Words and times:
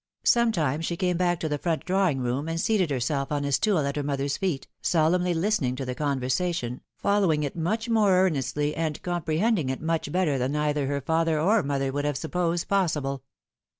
Sometimes 0.25 0.83
she 0.87 0.97
came 0.97 1.15
back 1.15 1.39
to 1.41 1.47
the 1.47 1.59
front 1.59 1.85
drawing 1.85 2.21
room, 2.21 2.49
and 2.49 2.59
seated 2.59 2.89
herself 2.89 3.31
on 3.31 3.45
a 3.45 3.51
stool 3.51 3.77
at 3.85 3.95
her 3.95 4.01
mother's 4.01 4.35
feet, 4.35 4.67
solemnly 4.81 5.31
listening 5.35 5.75
to 5.75 5.85
the 5.85 5.93
conversation, 5.93 6.81
follow 6.97 7.31
ing 7.31 7.43
it 7.43 7.55
much 7.55 7.87
more 7.87 8.09
earnestly, 8.13 8.73
and 8.73 8.99
comprehending 9.03 9.69
it 9.69 9.79
much 9.79 10.11
better, 10.11 10.39
than 10.39 10.55
either 10.55 10.87
her 10.87 10.95
f 11.05 11.05
athe 11.05 11.39
or 11.45 11.61
mother 11.61 11.91
would 11.91 12.05
have 12.05 12.17
supposed 12.17 12.67
possible. 12.67 13.21